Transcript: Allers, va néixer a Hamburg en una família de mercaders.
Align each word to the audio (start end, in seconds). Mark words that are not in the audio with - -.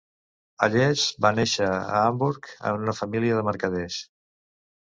Allers, 0.67 1.03
va 1.25 1.31
néixer 1.41 1.67
a 1.73 1.77
Hamburg 1.99 2.51
en 2.71 2.83
una 2.87 2.97
família 3.03 3.39
de 3.41 3.45
mercaders. 3.51 4.01